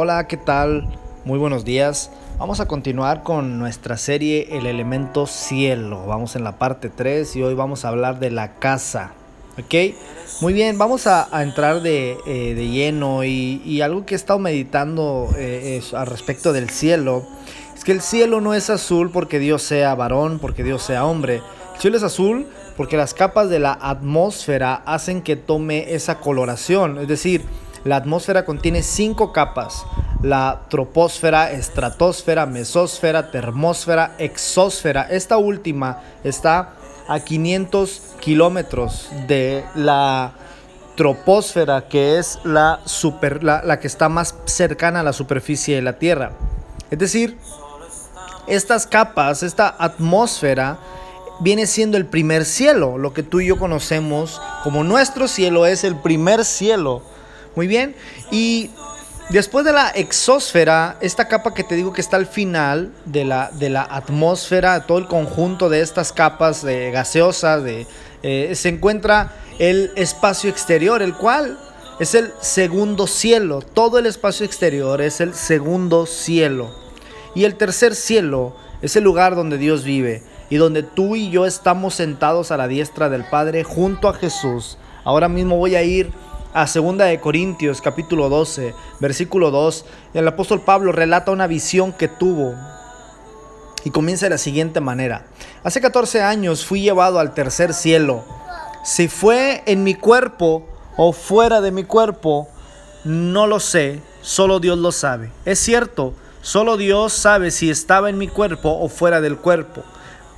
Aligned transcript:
Hola, 0.00 0.28
¿qué 0.28 0.36
tal? 0.36 0.86
Muy 1.24 1.40
buenos 1.40 1.64
días. 1.64 2.12
Vamos 2.38 2.60
a 2.60 2.66
continuar 2.66 3.24
con 3.24 3.58
nuestra 3.58 3.96
serie 3.96 4.46
El 4.56 4.66
elemento 4.66 5.26
cielo. 5.26 6.06
Vamos 6.06 6.36
en 6.36 6.44
la 6.44 6.56
parte 6.56 6.88
3 6.88 7.34
y 7.34 7.42
hoy 7.42 7.54
vamos 7.54 7.84
a 7.84 7.88
hablar 7.88 8.20
de 8.20 8.30
la 8.30 8.54
casa. 8.60 9.10
¿Ok? 9.58 9.74
Muy 10.40 10.52
bien, 10.52 10.78
vamos 10.78 11.08
a, 11.08 11.28
entrar 11.42 11.82
de, 11.82 12.16
eh, 12.28 12.54
lleno 12.54 13.24
y, 13.24 13.80
algo 13.80 14.06
que 14.06 14.14
he 14.14 14.16
estado 14.16 14.38
meditando 14.38 15.30
eh, 15.36 15.82
al 15.94 16.06
respecto 16.06 16.52
del 16.52 16.70
cielo. 16.70 17.26
Es 17.76 17.82
que 17.82 17.90
el 17.90 18.00
cielo 18.00 18.40
no 18.40 18.54
es 18.54 18.70
azul 18.70 19.10
porque 19.10 19.40
Dios 19.40 19.62
sea 19.62 19.96
varón, 19.96 20.38
porque 20.38 20.62
Dios 20.62 20.84
sea 20.84 21.06
hombre. 21.06 21.42
El 21.74 21.80
cielo 21.80 21.96
es 21.96 22.04
azul 22.04 22.46
porque 22.78 22.96
las 22.96 23.12
capas 23.12 23.50
de 23.50 23.58
la 23.58 23.72
atmósfera 23.72 24.82
hacen 24.86 25.20
que 25.22 25.34
tome 25.34 25.94
esa 25.94 26.20
coloración. 26.20 26.98
Es 26.98 27.08
decir, 27.08 27.44
la 27.82 27.96
atmósfera 27.96 28.44
contiene 28.44 28.84
cinco 28.84 29.32
capas. 29.32 29.84
La 30.22 30.60
troposfera, 30.70 31.50
estratosfera, 31.50 32.46
mesósfera, 32.46 33.32
termósfera, 33.32 34.14
exósfera. 34.18 35.08
Esta 35.10 35.38
última 35.38 36.02
está 36.22 36.74
a 37.08 37.18
500 37.18 38.14
kilómetros 38.20 39.10
de 39.26 39.64
la 39.74 40.34
troposfera, 40.94 41.88
que 41.88 42.18
es 42.18 42.38
la, 42.44 42.78
super, 42.84 43.42
la, 43.42 43.80
que 43.80 43.88
está 43.88 44.08
más 44.08 44.36
cercana 44.44 45.00
a 45.00 45.02
la 45.02 45.12
superficie 45.12 45.74
de 45.74 45.82
la 45.82 45.98
Tierra. 45.98 46.30
Es 46.92 46.98
decir, 47.00 47.38
estas 48.46 48.86
capas, 48.86 49.42
esta 49.42 49.74
atmósfera, 49.76 50.78
viene 51.40 51.66
siendo 51.66 51.96
el 51.96 52.06
primer 52.06 52.44
cielo. 52.44 52.98
Lo 52.98 53.12
que 53.12 53.22
tú 53.22 53.40
y 53.40 53.46
yo 53.46 53.58
conocemos 53.58 54.40
como 54.64 54.84
nuestro 54.84 55.28
cielo 55.28 55.66
es 55.66 55.84
el 55.84 55.96
primer 55.96 56.44
cielo 56.44 57.02
muy 57.54 57.66
bien. 57.66 57.96
Y 58.30 58.70
después 59.30 59.64
de 59.64 59.72
la 59.72 59.88
exósfera, 59.88 60.96
esta 61.00 61.28
capa 61.28 61.54
que 61.54 61.64
te 61.64 61.74
digo 61.74 61.92
que 61.92 62.00
está 62.00 62.16
al 62.16 62.26
final 62.26 62.92
de 63.04 63.24
la, 63.24 63.50
de 63.52 63.68
la 63.68 63.82
atmósfera, 63.82 64.86
todo 64.86 64.98
el 64.98 65.06
conjunto 65.06 65.68
de 65.68 65.80
estas 65.80 66.12
capas 66.12 66.62
de 66.62 66.90
gaseosas, 66.90 67.64
de, 67.64 67.86
eh, 68.22 68.52
se 68.54 68.68
encuentra 68.68 69.32
el 69.58 69.90
espacio 69.96 70.50
exterior, 70.50 71.02
el 71.02 71.14
cual 71.14 71.58
es 71.98 72.14
el 72.14 72.32
segundo 72.40 73.06
cielo. 73.06 73.60
Todo 73.60 73.98
el 73.98 74.06
espacio 74.06 74.46
exterior 74.46 75.00
es 75.00 75.20
el 75.20 75.34
segundo 75.34 76.06
cielo. 76.06 76.70
Y 77.34 77.44
el 77.44 77.56
tercer 77.56 77.94
cielo 77.94 78.54
es 78.82 78.94
el 78.94 79.04
lugar 79.04 79.34
donde 79.34 79.58
Dios 79.58 79.82
vive 79.82 80.22
y 80.50 80.56
donde 80.56 80.82
tú 80.82 81.16
y 81.16 81.30
yo 81.30 81.46
estamos 81.46 81.94
sentados 81.94 82.50
a 82.50 82.56
la 82.56 82.68
diestra 82.68 83.08
del 83.08 83.24
Padre 83.24 83.64
junto 83.64 84.08
a 84.08 84.14
Jesús. 84.14 84.78
Ahora 85.04 85.28
mismo 85.28 85.56
voy 85.56 85.74
a 85.74 85.82
ir 85.82 86.10
a 86.54 86.66
segunda 86.66 87.04
de 87.04 87.20
Corintios 87.20 87.80
capítulo 87.80 88.28
12, 88.28 88.74
versículo 89.00 89.50
2, 89.50 89.84
el 90.14 90.26
apóstol 90.26 90.62
Pablo 90.62 90.92
relata 90.92 91.30
una 91.30 91.46
visión 91.46 91.92
que 91.92 92.08
tuvo 92.08 92.54
y 93.84 93.90
comienza 93.90 94.26
de 94.26 94.30
la 94.30 94.38
siguiente 94.38 94.80
manera. 94.80 95.26
Hace 95.62 95.80
14 95.80 96.22
años 96.22 96.64
fui 96.64 96.80
llevado 96.80 97.18
al 97.18 97.34
tercer 97.34 97.74
cielo. 97.74 98.24
Si 98.82 99.08
fue 99.08 99.62
en 99.66 99.84
mi 99.84 99.94
cuerpo 99.94 100.66
o 100.96 101.12
fuera 101.12 101.60
de 101.60 101.70
mi 101.70 101.84
cuerpo, 101.84 102.48
no 103.04 103.46
lo 103.46 103.60
sé, 103.60 104.00
solo 104.22 104.58
Dios 104.58 104.78
lo 104.78 104.92
sabe. 104.92 105.30
Es 105.44 105.58
cierto, 105.58 106.14
solo 106.40 106.76
Dios 106.76 107.12
sabe 107.12 107.50
si 107.50 107.70
estaba 107.70 108.10
en 108.10 108.18
mi 108.18 108.28
cuerpo 108.28 108.70
o 108.70 108.88
fuera 108.88 109.20
del 109.20 109.36
cuerpo. 109.36 109.84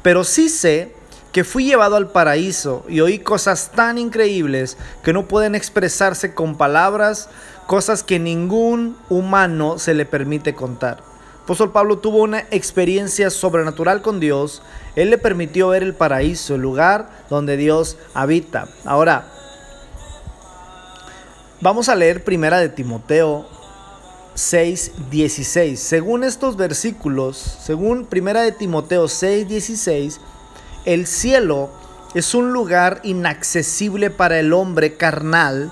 Pero 0.02 0.24
sí 0.24 0.48
sé 0.48 0.94
que 1.32 1.44
fui 1.44 1.64
llevado 1.64 1.96
al 1.96 2.10
paraíso 2.10 2.84
y 2.88 3.00
oí 3.00 3.18
cosas 3.20 3.70
tan 3.72 3.98
increíbles 3.98 4.76
que 5.02 5.12
no 5.12 5.26
pueden 5.26 5.54
expresarse 5.54 6.34
con 6.34 6.56
palabras, 6.56 7.28
cosas 7.66 8.02
que 8.02 8.18
ningún 8.18 8.96
humano 9.08 9.78
se 9.78 9.94
le 9.94 10.06
permite 10.06 10.54
contar. 10.54 11.02
Apóstol 11.44 11.72
Pablo 11.72 11.98
tuvo 11.98 12.22
una 12.22 12.40
experiencia 12.50 13.28
sobrenatural 13.30 14.02
con 14.02 14.20
Dios. 14.20 14.62
Él 14.94 15.10
le 15.10 15.18
permitió 15.18 15.68
ver 15.68 15.82
el 15.82 15.94
paraíso, 15.94 16.54
el 16.54 16.60
lugar 16.60 17.10
donde 17.28 17.56
Dios 17.56 17.96
habita. 18.14 18.68
Ahora, 18.84 19.26
vamos 21.60 21.88
a 21.88 21.96
leer 21.96 22.22
primera 22.22 22.58
de 22.58 22.68
Timoteo 22.68 23.48
6, 24.40 24.92
16. 25.10 25.78
Según 25.78 26.24
estos 26.24 26.56
versículos, 26.56 27.36
según 27.36 28.06
primera 28.06 28.40
de 28.40 28.52
Timoteo 28.52 29.06
6, 29.06 29.46
16, 29.46 30.18
el 30.86 31.06
cielo 31.06 31.68
es 32.14 32.34
un 32.34 32.52
lugar 32.54 33.00
inaccesible 33.04 34.08
para 34.08 34.40
el 34.40 34.54
hombre 34.54 34.96
carnal, 34.96 35.70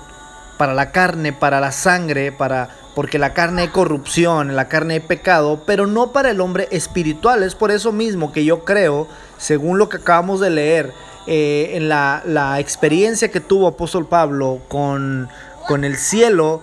para 0.59 0.75
la 0.75 0.91
carne, 0.91 1.33
para 1.33 1.59
la 1.59 1.71
sangre, 1.71 2.31
para 2.31 2.69
porque 2.93 3.17
la 3.17 3.33
carne 3.33 3.65
es 3.65 3.69
corrupción, 3.71 4.55
la 4.55 4.67
carne 4.67 4.97
es 4.97 5.03
pecado, 5.03 5.63
pero 5.65 5.87
no 5.87 6.11
para 6.11 6.29
el 6.29 6.39
hombre 6.39 6.67
espiritual. 6.69 7.41
Es 7.41 7.55
por 7.55 7.71
eso 7.71 7.91
mismo 7.91 8.31
que 8.31 8.45
yo 8.45 8.65
creo, 8.65 9.07
según 9.39 9.79
lo 9.79 9.89
que 9.89 9.97
acabamos 9.97 10.41
de 10.41 10.51
leer, 10.51 10.93
eh, 11.25 11.71
en 11.73 11.89
la, 11.89 12.21
la, 12.25 12.59
experiencia 12.59 13.31
que 13.31 13.39
tuvo 13.39 13.67
apóstol 13.67 14.07
Pablo 14.07 14.61
con, 14.67 15.29
con 15.67 15.83
el 15.83 15.95
cielo, 15.97 16.61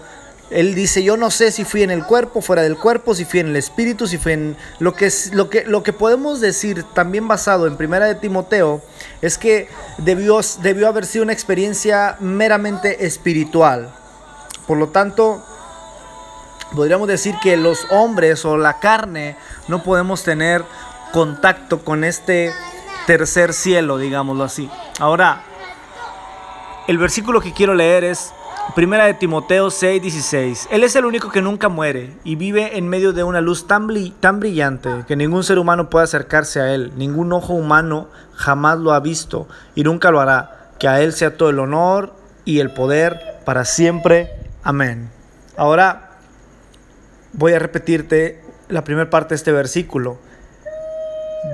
él 0.50 0.74
dice, 0.74 1.02
yo 1.02 1.16
no 1.16 1.30
sé 1.30 1.50
si 1.50 1.64
fui 1.64 1.82
en 1.82 1.90
el 1.90 2.04
cuerpo, 2.04 2.40
fuera 2.40 2.62
del 2.62 2.76
cuerpo, 2.76 3.14
si 3.14 3.24
fui 3.24 3.40
en 3.40 3.48
el 3.48 3.56
espíritu, 3.56 4.06
si 4.06 4.16
fui 4.16 4.32
en 4.32 4.56
lo 4.78 4.94
que 4.94 5.10
lo 5.32 5.50
que 5.50 5.64
lo 5.64 5.82
que 5.82 5.92
podemos 5.92 6.40
decir 6.40 6.84
también 6.94 7.26
basado 7.26 7.66
en 7.66 7.76
Primera 7.76 8.06
de 8.06 8.14
Timoteo 8.14 8.80
es 9.22 9.38
que 9.38 9.68
debió 9.98 10.40
debió 10.62 10.86
haber 10.88 11.04
sido 11.04 11.24
una 11.24 11.32
experiencia 11.32 12.16
meramente 12.20 13.06
espiritual. 13.06 13.92
Por 14.68 14.78
lo 14.78 14.88
tanto, 14.88 15.44
podríamos 16.74 17.08
decir 17.08 17.34
que 17.42 17.56
los 17.56 17.86
hombres 17.90 18.44
o 18.44 18.56
la 18.56 18.78
carne 18.78 19.36
no 19.66 19.82
podemos 19.82 20.22
tener 20.22 20.64
contacto 21.12 21.84
con 21.84 22.04
este 22.04 22.52
tercer 23.06 23.52
cielo, 23.52 23.98
digámoslo 23.98 24.44
así. 24.44 24.70
Ahora, 25.00 25.42
el 26.86 26.98
versículo 26.98 27.40
que 27.40 27.52
quiero 27.52 27.74
leer 27.74 28.04
es 28.04 28.32
Primera 28.74 29.06
de 29.06 29.14
Timoteo 29.14 29.70
6:16. 29.70 30.68
Él 30.70 30.84
es 30.84 30.96
el 30.96 31.06
único 31.06 31.30
que 31.30 31.40
nunca 31.40 31.68
muere 31.68 32.14
y 32.24 32.36
vive 32.36 32.76
en 32.76 32.88
medio 32.88 33.12
de 33.12 33.22
una 33.22 33.40
luz 33.40 33.66
tan, 33.66 33.88
tan 34.20 34.40
brillante 34.40 35.04
que 35.06 35.16
ningún 35.16 35.44
ser 35.44 35.58
humano 35.58 35.88
puede 35.88 36.04
acercarse 36.04 36.60
a 36.60 36.74
él. 36.74 36.92
Ningún 36.96 37.32
ojo 37.32 37.54
humano 37.54 38.08
jamás 38.34 38.78
lo 38.78 38.92
ha 38.92 39.00
visto 39.00 39.48
y 39.74 39.82
nunca 39.82 40.10
lo 40.10 40.20
hará. 40.20 40.72
Que 40.78 40.88
a 40.88 41.00
él 41.00 41.14
sea 41.14 41.36
todo 41.36 41.48
el 41.48 41.58
honor 41.58 42.12
y 42.44 42.60
el 42.60 42.70
poder 42.70 43.40
para 43.46 43.64
siempre. 43.64 44.30
Amén. 44.62 45.10
Ahora 45.56 46.18
voy 47.32 47.54
a 47.54 47.58
repetirte 47.58 48.42
la 48.68 48.84
primera 48.84 49.08
parte 49.08 49.30
de 49.30 49.36
este 49.36 49.52
versículo. 49.52 50.18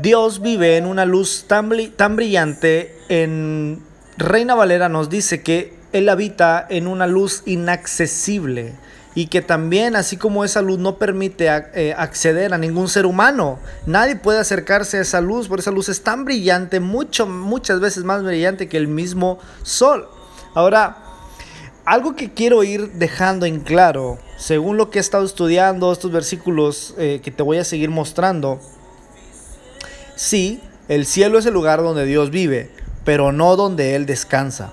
Dios 0.00 0.40
vive 0.40 0.76
en 0.76 0.86
una 0.86 1.04
luz 1.04 1.44
tan, 1.46 1.70
tan 1.94 2.16
brillante. 2.16 2.98
En 3.08 3.80
Reina 4.16 4.54
Valera 4.54 4.88
nos 4.88 5.08
dice 5.08 5.42
que 5.42 5.81
él 5.92 6.08
habita 6.08 6.66
en 6.68 6.86
una 6.86 7.06
luz 7.06 7.42
inaccesible 7.46 8.74
y 9.14 9.26
que 9.26 9.42
también, 9.42 9.94
así 9.94 10.16
como 10.16 10.44
esa 10.44 10.62
luz 10.62 10.78
no 10.78 10.96
permite 10.96 11.46
eh, 11.74 11.94
acceder 11.96 12.54
a 12.54 12.58
ningún 12.58 12.88
ser 12.88 13.04
humano, 13.04 13.58
nadie 13.84 14.16
puede 14.16 14.38
acercarse 14.38 14.98
a 14.98 15.02
esa 15.02 15.20
luz, 15.20 15.48
por 15.48 15.58
esa 15.58 15.70
luz 15.70 15.88
es 15.90 16.02
tan 16.02 16.24
brillante, 16.24 16.80
mucho, 16.80 17.26
muchas 17.26 17.80
veces 17.80 18.04
más 18.04 18.22
brillante 18.22 18.68
que 18.68 18.78
el 18.78 18.88
mismo 18.88 19.38
sol. 19.62 20.08
Ahora, 20.54 20.96
algo 21.84 22.16
que 22.16 22.32
quiero 22.32 22.64
ir 22.64 22.92
dejando 22.92 23.44
en 23.44 23.60
claro, 23.60 24.18
según 24.38 24.78
lo 24.78 24.88
que 24.88 24.98
he 24.98 25.00
estado 25.00 25.24
estudiando, 25.24 25.92
estos 25.92 26.10
versículos 26.10 26.94
eh, 26.96 27.20
que 27.22 27.30
te 27.30 27.42
voy 27.42 27.58
a 27.58 27.64
seguir 27.64 27.90
mostrando, 27.90 28.60
sí, 30.16 30.62
el 30.88 31.04
cielo 31.04 31.38
es 31.38 31.44
el 31.44 31.52
lugar 31.52 31.82
donde 31.82 32.06
Dios 32.06 32.30
vive, 32.30 32.70
pero 33.04 33.30
no 33.30 33.56
donde 33.56 33.94
Él 33.94 34.06
descansa. 34.06 34.72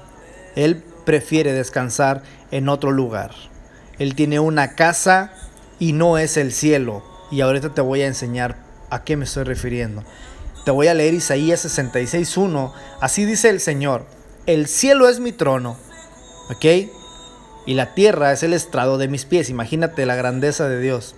Él 0.56 0.84
prefiere 1.10 1.54
descansar 1.54 2.22
en 2.52 2.70
otro 2.70 2.92
lugar. 2.92 3.32
Él 3.98 4.14
tiene 4.14 4.40
una 4.40 4.76
casa 4.76 5.32
y 5.80 5.94
no 5.94 6.20
es 6.20 6.38
el 6.38 6.54
cielo. 6.54 7.04
Y 7.32 7.42
ahorita 7.42 7.74
te 7.74 7.82
voy 7.82 8.04
a 8.04 8.06
enseñar 8.06 8.58
a 8.92 9.04
qué 9.04 9.18
me 9.18 9.26
estoy 9.26 9.44
refiriendo. 9.44 10.04
Te 10.66 10.70
voy 10.70 10.86
a 10.86 10.94
leer 10.94 11.16
Isaías 11.16 11.66
66.1. 11.66 12.74
Así 13.02 13.26
dice 13.26 13.50
el 13.50 13.60
Señor. 13.60 14.06
El 14.46 14.68
cielo 14.68 15.10
es 15.10 15.20
mi 15.20 15.32
trono. 15.32 15.78
¿Ok? 16.52 16.92
Y 17.66 17.74
la 17.74 17.96
tierra 17.96 18.32
es 18.32 18.44
el 18.44 18.54
estrado 18.54 19.00
de 19.00 19.08
mis 19.08 19.26
pies. 19.26 19.50
Imagínate 19.50 20.06
la 20.06 20.14
grandeza 20.14 20.70
de 20.70 20.80
Dios. 20.80 21.16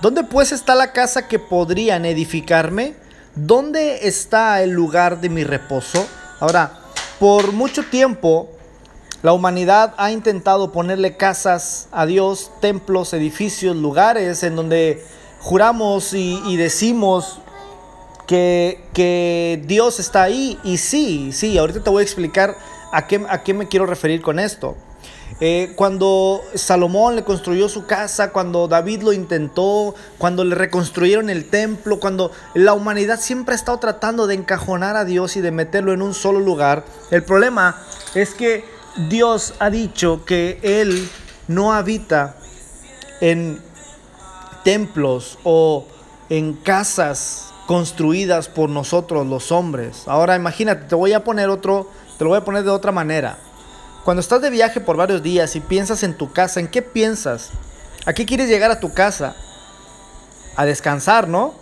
¿Dónde 0.00 0.24
pues 0.24 0.52
está 0.52 0.74
la 0.74 0.94
casa 0.94 1.28
que 1.28 1.38
podrían 1.38 2.06
edificarme? 2.06 2.94
¿Dónde 3.34 4.08
está 4.08 4.62
el 4.62 4.70
lugar 4.70 5.20
de 5.20 5.28
mi 5.28 5.44
reposo? 5.44 6.08
Ahora, 6.40 6.78
por 7.18 7.52
mucho 7.52 7.82
tiempo 7.82 8.54
la 9.22 9.32
humanidad 9.32 9.94
ha 9.96 10.10
intentado 10.12 10.72
ponerle 10.72 11.16
casas 11.16 11.88
a 11.92 12.06
Dios, 12.06 12.50
templos, 12.60 13.12
edificios, 13.12 13.76
lugares 13.76 14.42
en 14.42 14.56
donde 14.56 15.04
juramos 15.40 16.14
y, 16.14 16.56
decimos 16.56 17.40
que, 18.26 18.84
que, 18.92 19.62
Dios 19.66 19.98
está 20.00 20.22
ahí. 20.22 20.58
Y 20.62 20.78
sí, 20.78 21.30
sí, 21.32 21.58
ahorita 21.58 21.82
te 21.82 21.90
voy 21.90 22.00
a 22.00 22.04
explicar 22.04 22.56
¿A 22.90 23.06
qué, 23.06 23.24
¿A 23.28 23.42
qué 23.42 23.54
me 23.54 23.68
quiero 23.68 23.86
referir 23.86 24.22
con 24.22 24.38
esto? 24.38 24.76
Eh, 25.40 25.72
cuando 25.76 26.42
Salomón 26.54 27.16
le 27.16 27.22
construyó 27.22 27.68
su 27.68 27.86
casa, 27.86 28.32
cuando 28.32 28.66
David 28.66 29.02
lo 29.02 29.12
intentó, 29.12 29.94
cuando 30.16 30.42
le 30.42 30.54
reconstruyeron 30.54 31.28
el 31.28 31.48
templo, 31.48 32.00
cuando 32.00 32.32
la 32.54 32.72
humanidad 32.72 33.20
siempre 33.20 33.52
ha 33.52 33.56
estado 33.56 33.78
tratando 33.78 34.26
de 34.26 34.34
encajonar 34.34 34.96
a 34.96 35.04
Dios 35.04 35.36
y 35.36 35.42
de 35.42 35.50
meterlo 35.50 35.92
en 35.92 36.00
un 36.00 36.14
solo 36.14 36.40
lugar, 36.40 36.84
el 37.10 37.22
problema 37.22 37.76
es 38.14 38.32
que 38.32 38.64
Dios 38.96 39.54
ha 39.58 39.70
dicho 39.70 40.24
que 40.24 40.58
Él 40.62 41.08
no 41.46 41.72
habita 41.72 42.36
en 43.20 43.62
templos 44.64 45.38
o 45.44 45.86
en 46.28 46.54
casas 46.54 47.52
construidas 47.66 48.48
por 48.48 48.70
nosotros 48.70 49.26
los 49.26 49.52
hombres. 49.52 50.04
Ahora 50.06 50.36
imagínate, 50.36 50.86
te 50.86 50.94
voy 50.94 51.12
a 51.12 51.24
poner 51.24 51.48
otro, 51.48 51.90
te 52.16 52.24
lo 52.24 52.30
voy 52.30 52.38
a 52.38 52.44
poner 52.44 52.64
de 52.64 52.70
otra 52.70 52.92
manera. 52.92 53.38
Cuando 54.04 54.20
estás 54.20 54.40
de 54.40 54.50
viaje 54.50 54.80
por 54.80 54.96
varios 54.96 55.22
días 55.22 55.54
y 55.54 55.60
piensas 55.60 56.02
en 56.02 56.16
tu 56.16 56.32
casa, 56.32 56.60
¿en 56.60 56.68
qué 56.68 56.82
piensas? 56.82 57.50
¿A 58.06 58.14
qué 58.14 58.24
quieres 58.24 58.48
llegar 58.48 58.70
a 58.70 58.80
tu 58.80 58.94
casa? 58.94 59.36
A 60.56 60.64
descansar, 60.64 61.28
¿no? 61.28 61.52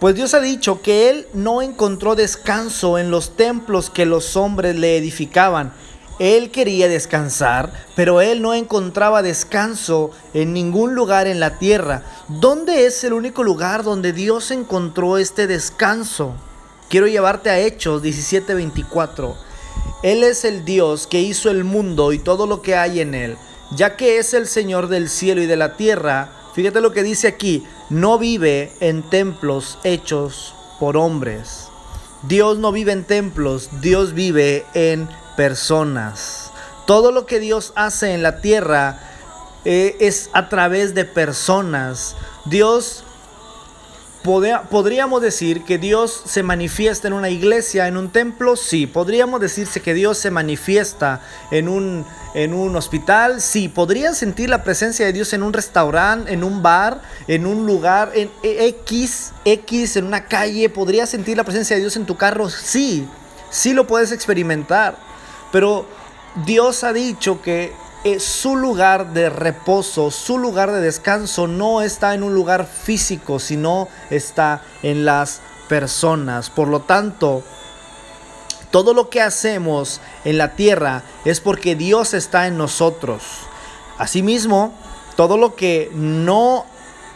Pues 0.00 0.14
Dios 0.14 0.34
ha 0.34 0.40
dicho 0.40 0.82
que 0.82 1.10
Él 1.10 1.26
no 1.34 1.62
encontró 1.62 2.14
descanso 2.14 2.98
en 2.98 3.10
los 3.10 3.36
templos 3.36 3.90
que 3.90 4.06
los 4.06 4.36
hombres 4.36 4.76
le 4.76 4.96
edificaban. 4.96 5.72
Él 6.18 6.50
quería 6.50 6.88
descansar, 6.88 7.72
pero 7.94 8.20
Él 8.20 8.42
no 8.42 8.54
encontraba 8.54 9.22
descanso 9.22 10.10
en 10.34 10.52
ningún 10.52 10.94
lugar 10.94 11.28
en 11.28 11.38
la 11.38 11.58
tierra. 11.58 12.02
¿Dónde 12.28 12.86
es 12.86 13.04
el 13.04 13.12
único 13.12 13.44
lugar 13.44 13.84
donde 13.84 14.12
Dios 14.12 14.50
encontró 14.50 15.18
este 15.18 15.46
descanso? 15.46 16.34
Quiero 16.88 17.06
llevarte 17.06 17.50
a 17.50 17.60
Hechos 17.60 18.02
17:24. 18.02 19.36
Él 20.02 20.24
es 20.24 20.44
el 20.44 20.64
Dios 20.64 21.06
que 21.06 21.20
hizo 21.20 21.50
el 21.50 21.64
mundo 21.64 22.12
y 22.12 22.18
todo 22.18 22.46
lo 22.46 22.62
que 22.62 22.76
hay 22.76 23.00
en 23.00 23.14
él, 23.14 23.36
ya 23.70 23.96
que 23.96 24.18
es 24.18 24.34
el 24.34 24.46
Señor 24.46 24.88
del 24.88 25.08
cielo 25.08 25.42
y 25.42 25.46
de 25.46 25.56
la 25.56 25.76
tierra. 25.76 26.32
Fíjate 26.54 26.80
lo 26.80 26.92
que 26.92 27.02
dice 27.02 27.28
aquí, 27.28 27.64
no 27.90 28.18
vive 28.18 28.72
en 28.80 29.02
templos 29.02 29.78
hechos 29.84 30.54
por 30.80 30.96
hombres. 30.96 31.68
Dios 32.22 32.58
no 32.58 32.72
vive 32.72 32.92
en 32.92 33.04
templos, 33.04 33.68
Dios 33.80 34.14
vive 34.14 34.64
en 34.74 35.08
personas. 35.38 36.50
Todo 36.84 37.12
lo 37.12 37.24
que 37.24 37.38
Dios 37.38 37.72
hace 37.76 38.12
en 38.12 38.24
la 38.24 38.40
tierra 38.40 38.98
eh, 39.64 39.96
es 40.00 40.30
a 40.32 40.48
través 40.48 40.96
de 40.96 41.04
personas. 41.04 42.16
Dios 42.44 43.04
¿Podríamos 44.24 45.22
decir 45.22 45.62
que 45.62 45.78
Dios 45.78 46.22
se 46.26 46.42
manifiesta 46.42 47.06
en 47.06 47.14
una 47.14 47.30
iglesia, 47.30 47.86
en 47.86 47.96
un 47.96 48.10
templo? 48.10 48.56
Sí. 48.56 48.86
¿Podríamos 48.86 49.40
decirse 49.40 49.80
que 49.80 49.94
Dios 49.94 50.18
se 50.18 50.32
manifiesta 50.32 51.22
en 51.52 51.68
un, 51.68 52.04
en 52.34 52.52
un 52.52 52.74
hospital? 52.74 53.40
Sí. 53.40 53.68
¿Podrían 53.68 54.16
sentir 54.16 54.50
la 54.50 54.64
presencia 54.64 55.06
de 55.06 55.12
Dios 55.12 55.32
en 55.32 55.44
un 55.44 55.52
restaurante, 55.52 56.32
en 56.32 56.42
un 56.42 56.62
bar, 56.62 57.00
en 57.28 57.46
un 57.46 57.64
lugar, 57.64 58.10
en 58.14 58.28
X, 58.42 59.32
X, 59.44 59.96
en 59.96 60.04
una 60.04 60.24
calle? 60.24 60.68
¿Podrías 60.68 61.08
sentir 61.08 61.36
la 61.36 61.44
presencia 61.44 61.76
de 61.76 61.82
Dios 61.82 61.96
en 61.96 62.04
tu 62.04 62.16
carro? 62.16 62.50
Sí. 62.50 63.08
Sí 63.50 63.72
lo 63.72 63.86
puedes 63.86 64.12
experimentar. 64.12 65.07
Pero 65.52 65.86
Dios 66.44 66.84
ha 66.84 66.92
dicho 66.92 67.40
que 67.42 67.72
eh, 68.04 68.20
su 68.20 68.56
lugar 68.56 69.12
de 69.12 69.28
reposo, 69.28 70.10
su 70.10 70.38
lugar 70.38 70.70
de 70.70 70.80
descanso 70.80 71.46
no 71.46 71.82
está 71.82 72.14
en 72.14 72.22
un 72.22 72.34
lugar 72.34 72.66
físico, 72.66 73.38
sino 73.38 73.88
está 74.10 74.62
en 74.82 75.04
las 75.04 75.40
personas. 75.68 76.48
Por 76.48 76.68
lo 76.68 76.80
tanto, 76.80 77.42
todo 78.70 78.94
lo 78.94 79.10
que 79.10 79.20
hacemos 79.20 80.00
en 80.24 80.38
la 80.38 80.52
tierra 80.52 81.02
es 81.24 81.40
porque 81.40 81.74
Dios 81.74 82.14
está 82.14 82.46
en 82.46 82.56
nosotros. 82.56 83.22
Asimismo, 83.98 84.72
todo 85.16 85.36
lo 85.36 85.56
que 85.56 85.90
no 85.94 86.66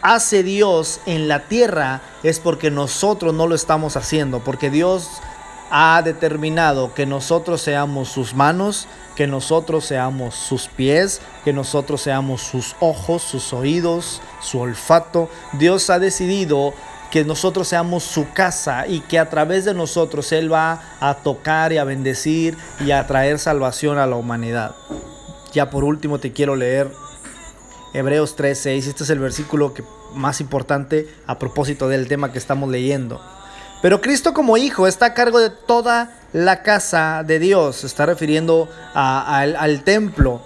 hace 0.01 0.43
Dios 0.43 0.99
en 1.05 1.29
la 1.29 1.45
tierra 1.47 2.01
es 2.23 2.39
porque 2.39 2.71
nosotros 2.71 3.33
no 3.33 3.47
lo 3.47 3.55
estamos 3.55 3.95
haciendo, 3.95 4.41
porque 4.41 4.69
Dios 4.69 5.07
ha 5.75 6.03
determinado 6.03 6.93
que 6.93 7.07
nosotros 7.07 7.59
seamos 7.59 8.07
sus 8.07 8.35
manos, 8.35 8.87
que 9.15 9.25
nosotros 9.25 9.83
seamos 9.85 10.35
sus 10.35 10.67
pies, 10.67 11.19
que 11.43 11.51
nosotros 11.51 11.99
seamos 11.99 12.43
sus 12.43 12.75
ojos, 12.79 13.23
sus 13.23 13.53
oídos, 13.53 14.21
su 14.39 14.59
olfato. 14.59 15.31
Dios 15.53 15.89
ha 15.89 15.97
decidido 15.97 16.75
que 17.09 17.25
nosotros 17.25 17.67
seamos 17.67 18.03
su 18.03 18.31
casa 18.33 18.85
y 18.85 18.99
que 18.99 19.17
a 19.17 19.31
través 19.31 19.65
de 19.65 19.73
nosotros 19.73 20.31
Él 20.31 20.53
va 20.53 20.79
a 20.99 21.15
tocar 21.15 21.73
y 21.73 21.79
a 21.79 21.85
bendecir 21.85 22.55
y 22.79 22.91
a 22.91 23.07
traer 23.07 23.39
salvación 23.39 23.97
a 23.97 24.05
la 24.05 24.15
humanidad. 24.15 24.75
Ya 25.53 25.71
por 25.71 25.83
último 25.83 26.19
te 26.19 26.31
quiero 26.31 26.55
leer 26.55 26.91
Hebreos 27.95 28.35
3:6. 28.35 28.87
Este 28.87 29.03
es 29.05 29.09
el 29.09 29.17
versículo 29.17 29.73
que, 29.73 29.83
más 30.13 30.39
importante 30.39 31.07
a 31.25 31.39
propósito 31.39 31.87
del 31.87 32.07
tema 32.07 32.31
que 32.31 32.37
estamos 32.37 32.69
leyendo. 32.69 33.19
Pero 33.83 33.99
Cristo 33.99 34.33
como 34.33 34.55
hijo 34.55 34.87
está 34.87 35.07
a 35.07 35.13
cargo 35.13 35.41
de 35.41 35.49
toda 35.49 36.09
la 36.31 36.63
casa 36.63 37.21
de 37.27 37.37
Dios. 37.37 37.75
Se 37.75 37.87
está 37.87 38.05
refiriendo 38.05 38.69
al 38.93 39.83
templo. 39.83 40.39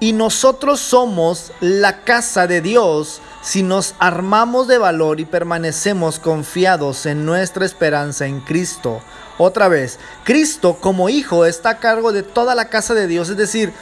Y 0.00 0.14
nosotros 0.14 0.80
somos 0.80 1.52
la 1.60 2.00
casa 2.00 2.46
de 2.46 2.62
Dios 2.62 3.20
si 3.42 3.62
nos 3.62 3.94
armamos 3.98 4.68
de 4.68 4.78
valor 4.78 5.20
y 5.20 5.26
permanecemos 5.26 6.18
confiados 6.18 7.04
en 7.04 7.26
nuestra 7.26 7.66
esperanza 7.66 8.24
en 8.24 8.40
Cristo. 8.40 9.02
Otra 9.36 9.68
vez, 9.68 9.98
Cristo 10.24 10.78
como 10.80 11.10
hijo 11.10 11.44
está 11.44 11.68
a 11.68 11.78
cargo 11.78 12.10
de 12.10 12.22
toda 12.22 12.54
la 12.54 12.70
casa 12.70 12.94
de 12.94 13.06
Dios. 13.06 13.28
Es 13.28 13.36
decir, 13.36 13.74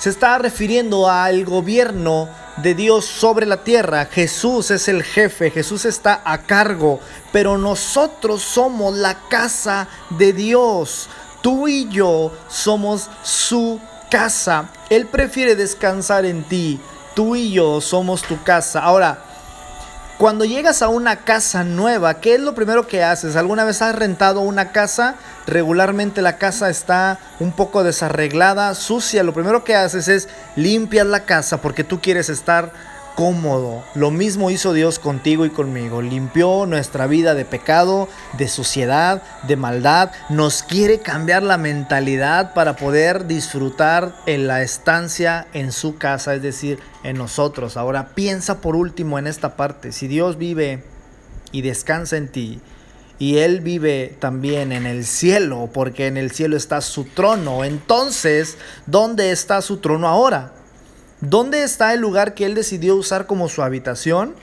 se 0.00 0.10
está 0.10 0.38
refiriendo 0.38 1.08
al 1.08 1.44
gobierno 1.44 2.28
de 2.62 2.74
Dios 2.74 3.04
sobre 3.04 3.46
la 3.46 3.64
tierra. 3.64 4.06
Jesús 4.06 4.70
es 4.70 4.88
el 4.88 5.02
jefe, 5.02 5.50
Jesús 5.50 5.84
está 5.84 6.20
a 6.24 6.38
cargo, 6.42 7.00
pero 7.32 7.58
nosotros 7.58 8.42
somos 8.42 8.94
la 8.94 9.18
casa 9.28 9.88
de 10.10 10.32
Dios. 10.32 11.08
Tú 11.42 11.68
y 11.68 11.88
yo 11.88 12.32
somos 12.48 13.08
su 13.22 13.80
casa. 14.10 14.70
Él 14.90 15.06
prefiere 15.06 15.54
descansar 15.54 16.24
en 16.24 16.44
ti. 16.44 16.80
Tú 17.14 17.36
y 17.36 17.52
yo 17.52 17.80
somos 17.80 18.22
tu 18.22 18.42
casa. 18.42 18.80
Ahora, 18.80 19.24
cuando 20.18 20.44
llegas 20.44 20.82
a 20.82 20.88
una 20.88 21.18
casa 21.18 21.62
nueva, 21.62 22.14
¿qué 22.14 22.34
es 22.34 22.40
lo 22.40 22.52
primero 22.52 22.88
que 22.88 23.04
haces? 23.04 23.36
¿Alguna 23.36 23.64
vez 23.64 23.80
has 23.82 23.94
rentado 23.94 24.40
una 24.40 24.72
casa? 24.72 25.14
Regularmente 25.46 26.22
la 26.22 26.38
casa 26.38 26.68
está 26.70 27.20
un 27.38 27.52
poco 27.52 27.84
desarreglada, 27.84 28.74
sucia. 28.74 29.22
Lo 29.22 29.32
primero 29.32 29.62
que 29.62 29.76
haces 29.76 30.08
es 30.08 30.28
limpiar 30.56 31.06
la 31.06 31.24
casa 31.24 31.60
porque 31.60 31.84
tú 31.84 32.00
quieres 32.00 32.30
estar 32.30 32.72
cómodo. 33.18 33.82
Lo 33.96 34.12
mismo 34.12 34.48
hizo 34.48 34.72
Dios 34.72 35.00
contigo 35.00 35.44
y 35.44 35.50
conmigo. 35.50 36.02
Limpió 36.02 36.66
nuestra 36.66 37.08
vida 37.08 37.34
de 37.34 37.44
pecado, 37.44 38.08
de 38.38 38.46
suciedad, 38.46 39.24
de 39.48 39.56
maldad. 39.56 40.12
Nos 40.28 40.62
quiere 40.62 41.00
cambiar 41.00 41.42
la 41.42 41.58
mentalidad 41.58 42.54
para 42.54 42.76
poder 42.76 43.26
disfrutar 43.26 44.14
en 44.26 44.46
la 44.46 44.62
estancia 44.62 45.48
en 45.52 45.72
su 45.72 45.98
casa, 45.98 46.32
es 46.36 46.42
decir, 46.42 46.78
en 47.02 47.18
nosotros. 47.18 47.76
Ahora 47.76 48.10
piensa 48.14 48.60
por 48.60 48.76
último 48.76 49.18
en 49.18 49.26
esta 49.26 49.56
parte. 49.56 49.90
Si 49.90 50.06
Dios 50.06 50.38
vive 50.38 50.84
y 51.50 51.62
descansa 51.62 52.18
en 52.18 52.28
ti, 52.28 52.60
y 53.18 53.38
Él 53.38 53.62
vive 53.62 54.16
también 54.20 54.70
en 54.70 54.86
el 54.86 55.04
cielo, 55.04 55.68
porque 55.74 56.06
en 56.06 56.18
el 56.18 56.30
cielo 56.30 56.56
está 56.56 56.80
su 56.80 57.02
trono. 57.02 57.64
Entonces, 57.64 58.58
¿dónde 58.86 59.32
está 59.32 59.60
su 59.60 59.78
trono 59.78 60.06
ahora? 60.06 60.52
¿Dónde 61.20 61.64
está 61.64 61.94
el 61.94 62.00
lugar 62.00 62.34
que 62.34 62.44
Él 62.44 62.54
decidió 62.54 62.94
usar 62.94 63.26
como 63.26 63.48
su 63.48 63.62
habitación? 63.62 64.34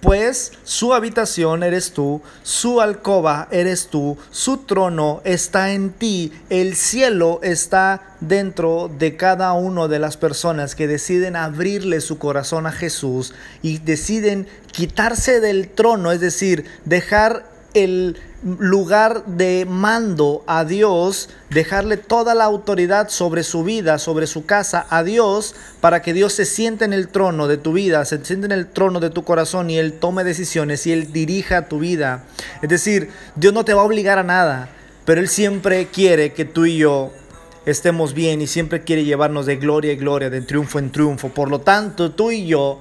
Pues 0.00 0.52
su 0.62 0.94
habitación 0.94 1.64
eres 1.64 1.92
tú, 1.92 2.22
su 2.44 2.80
alcoba 2.80 3.48
eres 3.50 3.88
tú, 3.88 4.16
su 4.30 4.58
trono 4.58 5.20
está 5.24 5.72
en 5.72 5.90
ti, 5.90 6.32
el 6.50 6.76
cielo 6.76 7.40
está 7.42 8.14
dentro 8.20 8.88
de 8.96 9.16
cada 9.16 9.52
una 9.54 9.88
de 9.88 9.98
las 9.98 10.16
personas 10.16 10.76
que 10.76 10.86
deciden 10.86 11.34
abrirle 11.34 12.00
su 12.00 12.18
corazón 12.18 12.68
a 12.68 12.72
Jesús 12.72 13.34
y 13.60 13.78
deciden 13.78 14.46
quitarse 14.70 15.40
del 15.40 15.68
trono, 15.68 16.12
es 16.12 16.20
decir, 16.20 16.64
dejar 16.84 17.47
el 17.74 18.16
lugar 18.42 19.24
de 19.26 19.66
mando 19.68 20.44
a 20.46 20.64
Dios, 20.64 21.28
dejarle 21.50 21.96
toda 21.96 22.34
la 22.34 22.44
autoridad 22.44 23.08
sobre 23.08 23.42
su 23.42 23.64
vida, 23.64 23.98
sobre 23.98 24.26
su 24.26 24.46
casa 24.46 24.86
a 24.90 25.02
Dios, 25.02 25.54
para 25.80 26.02
que 26.02 26.12
Dios 26.12 26.32
se 26.34 26.44
siente 26.44 26.84
en 26.84 26.92
el 26.92 27.08
trono 27.08 27.48
de 27.48 27.56
tu 27.56 27.72
vida, 27.72 28.04
se 28.04 28.24
siente 28.24 28.46
en 28.46 28.52
el 28.52 28.68
trono 28.68 29.00
de 29.00 29.10
tu 29.10 29.24
corazón 29.24 29.70
y 29.70 29.78
Él 29.78 29.94
tome 29.94 30.24
decisiones 30.24 30.86
y 30.86 30.92
Él 30.92 31.12
dirija 31.12 31.68
tu 31.68 31.80
vida. 31.80 32.24
Es 32.62 32.68
decir, 32.68 33.10
Dios 33.34 33.52
no 33.52 33.64
te 33.64 33.74
va 33.74 33.82
a 33.82 33.86
obligar 33.86 34.18
a 34.18 34.22
nada, 34.22 34.68
pero 35.04 35.20
Él 35.20 35.28
siempre 35.28 35.88
quiere 35.88 36.32
que 36.32 36.44
tú 36.44 36.64
y 36.66 36.78
yo 36.78 37.12
estemos 37.66 38.14
bien 38.14 38.40
y 38.40 38.46
siempre 38.46 38.82
quiere 38.82 39.04
llevarnos 39.04 39.46
de 39.46 39.56
gloria 39.56 39.92
en 39.92 39.98
gloria, 39.98 40.30
de 40.30 40.40
triunfo 40.40 40.78
en 40.78 40.90
triunfo. 40.90 41.28
Por 41.30 41.50
lo 41.50 41.60
tanto, 41.60 42.12
tú 42.12 42.30
y 42.30 42.46
yo 42.46 42.80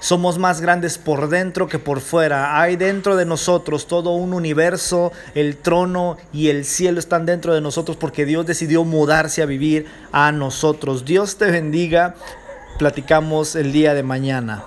Somos 0.00 0.38
más 0.38 0.60
grandes 0.60 0.98
por 0.98 1.28
dentro 1.28 1.68
que 1.68 1.78
por 1.78 2.00
fuera. 2.00 2.60
Hay 2.60 2.76
dentro 2.76 3.16
de 3.16 3.24
nosotros 3.24 3.86
todo 3.86 4.10
un 4.10 4.34
universo, 4.34 5.12
el 5.34 5.56
trono 5.56 6.16
y 6.32 6.48
el 6.48 6.64
cielo 6.64 6.98
están 6.98 7.26
dentro 7.26 7.54
de 7.54 7.60
nosotros 7.60 7.96
porque 7.96 8.26
Dios 8.26 8.46
decidió 8.46 8.84
mudarse 8.84 9.42
a 9.42 9.46
vivir 9.46 9.86
a 10.12 10.32
nosotros. 10.32 11.04
Dios 11.04 11.36
te 11.36 11.50
bendiga. 11.50 12.16
Platicamos 12.78 13.54
el 13.54 13.72
día 13.72 13.94
de 13.94 14.02
mañana. 14.02 14.64